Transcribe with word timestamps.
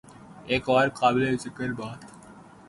ایک 0.45 0.69
اور 0.69 0.87
بات 0.87 1.23
قابل 1.23 1.37
ذکر 1.37 1.69
ہے۔ 1.95 2.07